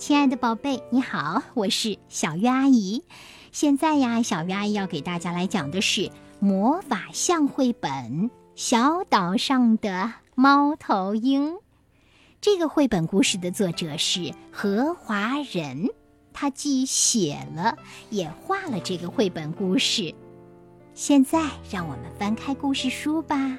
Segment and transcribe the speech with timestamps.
[0.00, 3.04] 亲爱的宝贝，你好，我是小鱼阿姨。
[3.52, 7.90] 现在呀，小鱼阿姨要给大家来讲的是魔法象绘本
[8.54, 11.52] 《小岛上的猫头鹰》。
[12.40, 15.90] 这个绘本故事的作者是何华仁，
[16.32, 17.76] 他既写了
[18.08, 20.14] 也画了这个绘本故事。
[20.94, 23.58] 现在，让我们翻开故事书吧。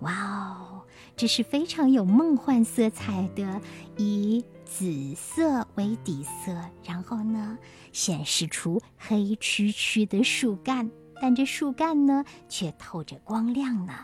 [0.00, 0.82] 哇哦，
[1.16, 3.62] 这是非常有梦幻色彩的，
[3.96, 6.52] 一紫色为底色，
[6.84, 7.56] 然后呢，
[7.92, 10.90] 显示出黑黢黢的树干，
[11.22, 13.94] 但这树干呢，却透着光亮呢。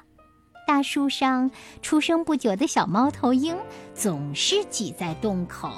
[0.66, 1.50] 大树上
[1.82, 3.56] 出生不久的小猫头鹰
[3.92, 5.70] 总是挤在洞口，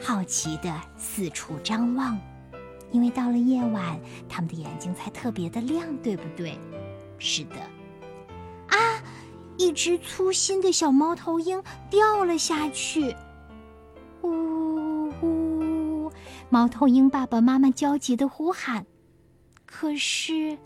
[0.00, 2.18] 好奇地四处张望，
[2.90, 3.98] 因为到了夜晚，
[4.28, 6.58] 它们的眼睛才特别的亮，对不对？
[7.18, 7.56] 是的。
[8.66, 9.02] 啊！
[9.56, 13.14] 一只粗心的小猫头鹰掉了下去。
[16.52, 18.84] 猫头鹰爸爸妈妈焦急地呼喊，
[19.64, 20.58] 可是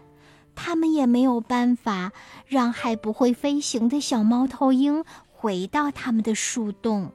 [0.57, 2.11] 他们也没有办法
[2.45, 7.13] 让还不会飞行的小猫头鹰回到他们的树洞。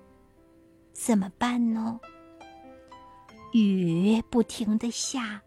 [0.94, 2.00] 怎么办呢？
[3.52, 5.42] 雨不停地下。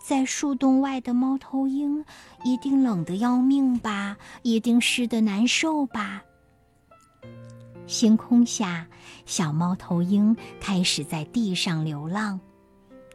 [0.00, 2.04] 在树洞外的猫头鹰
[2.44, 4.16] 一定冷得要命吧？
[4.42, 6.22] 一定湿得难受吧？
[7.88, 8.86] 星空下，
[9.26, 12.38] 小猫头鹰开始在地上流浪。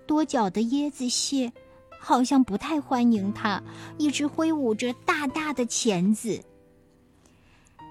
[0.07, 1.51] 多脚的椰子蟹
[1.99, 3.61] 好像不太欢迎它，
[3.97, 6.41] 一直挥舞着大大的钳子。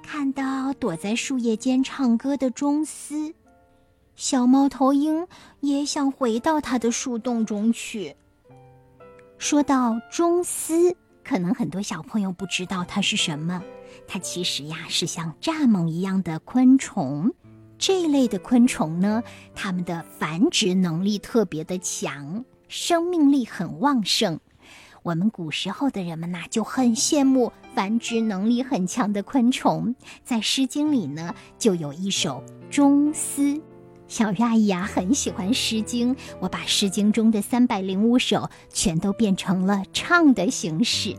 [0.03, 3.35] 看到躲在树叶间唱歌的钟斯，
[4.15, 5.27] 小猫头鹰
[5.61, 8.17] 也想回到它的树洞中去。
[9.37, 13.63] 说到钟丝，可能很多小朋友不知道它是什么。
[14.09, 17.35] 它其实呀是像蚱蜢一样的昆虫。
[17.79, 19.23] 这一类的昆虫呢，
[19.55, 24.41] 它们的繁殖能力特别的强，生命力很旺盛。
[25.03, 29.95] 我们古时候的人们呐就很羡慕繁殖能力很强的昆虫。
[30.25, 32.43] 在《诗经》里呢，就有一首
[32.75, 33.43] 《中思》。
[34.09, 41.15] 小月阿姨呀，很喜欢《诗经》，我把《诗经》中的三百零五首全都变成了唱的形式。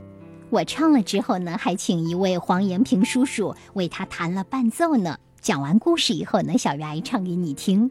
[0.49, 5.17] 我唱了之后呢，还请一位黄延平叔叔为他弹了伴奏呢。
[5.41, 7.89] 讲完故事以后呢，小鱼阿姨唱给你听。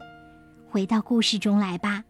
[0.69, 2.03] 回到故事中来吧。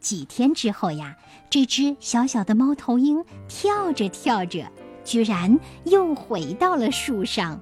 [0.00, 1.16] 几天之后呀，
[1.50, 4.70] 这只小小的猫头鹰跳着跳着，
[5.04, 7.60] 居然又回到了树上。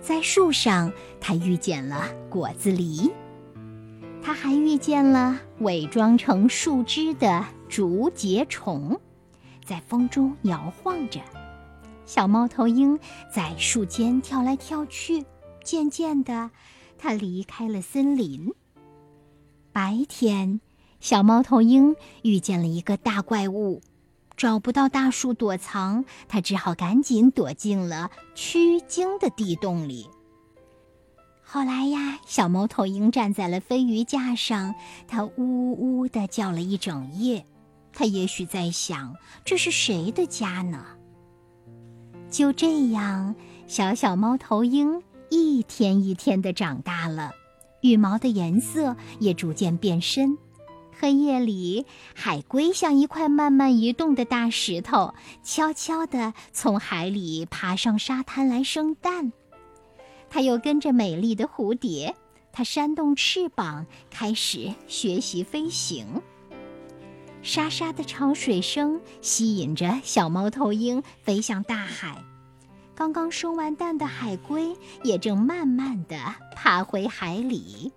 [0.00, 0.90] 在树上，
[1.20, 3.10] 它遇见了果子狸。
[4.22, 8.98] 他还遇见了伪装成树枝的竹节虫，
[9.64, 11.20] 在风中摇晃着。
[12.06, 12.98] 小猫头鹰
[13.32, 15.24] 在树间跳来跳去。
[15.62, 16.50] 渐渐的，
[16.98, 18.52] 它离开了森林。
[19.72, 20.60] 白天，
[21.00, 23.80] 小猫头鹰遇见了一个大怪物，
[24.36, 30.08] 找不到大树躲藏，它只好赶紧躲进了曲经的地洞里。
[31.42, 34.74] 后来呀，小猫头鹰站在了飞鱼架上，
[35.06, 37.44] 它呜呜的叫了一整夜。
[37.92, 40.84] 它也许在想，这是谁的家呢？
[42.30, 43.34] 就这样，
[43.66, 45.02] 小小猫头鹰
[45.34, 47.32] 一天一天地长大了，
[47.80, 50.36] 羽毛的颜色也逐渐变深。
[51.00, 59.32] 黑夜里，海龟像一块慢慢移动的大石头，悄悄地从海里爬上沙滩来生蛋。
[60.28, 62.14] 它又跟着美丽的蝴蝶，
[62.52, 66.06] 它扇动翅膀，开始学习飞行。
[67.42, 72.22] 沙沙的潮水声吸引着小猫头鹰飞向大海。
[72.94, 76.16] 刚刚生完蛋的海龟也正慢慢地
[76.54, 77.92] 爬回海里。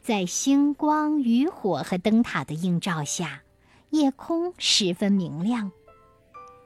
[0.00, 3.42] 在星光、渔火和灯塔的映照下，
[3.90, 5.70] 夜空十分明亮。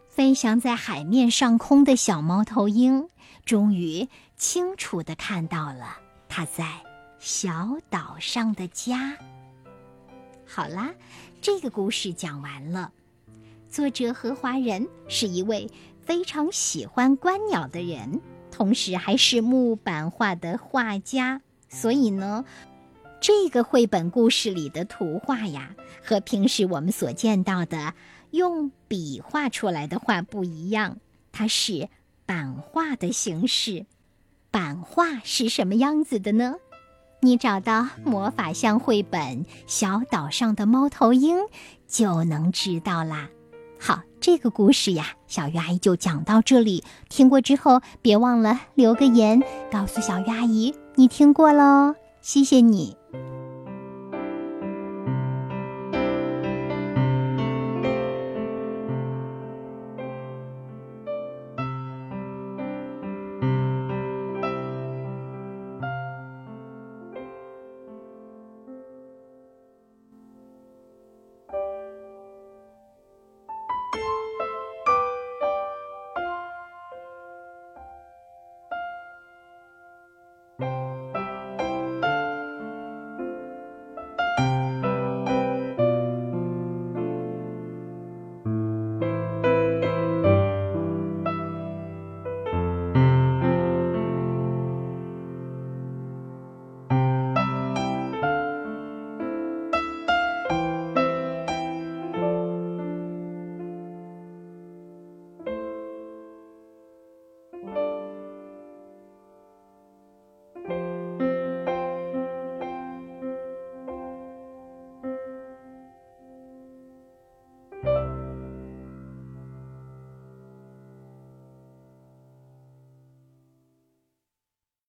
[0.09, 3.09] 飞翔在海面上空的小猫头鹰，
[3.45, 5.99] 终于清楚地看到了
[6.29, 6.67] 它在
[7.19, 9.17] 小岛上的家。
[10.47, 10.95] 好啦，
[11.43, 12.93] 这个故事讲完了。
[13.69, 15.69] 作者何华仁是一位
[16.07, 18.21] 非常喜欢观鸟的人，
[18.51, 22.45] 同时还是木板画的画家，所以呢，
[23.21, 27.93] 这个绘本故事里的图画呀，和平时我们所见到的。
[28.33, 30.99] 用笔画出来的画不一样，
[31.33, 31.89] 它是
[32.27, 33.87] 版画的形式。
[34.51, 36.57] 版画是什么样子的呢？
[37.21, 41.39] 你找到魔法象绘本《小岛上的猫头鹰》
[41.87, 43.31] 就能知道啦。
[43.79, 46.83] 好，这个故事呀，小鱼阿姨就讲到这里。
[47.09, 51.95] 听过之后，别忘了留个言，告诉小鱼阿姨你听过喽。
[52.21, 52.97] 谢谢你。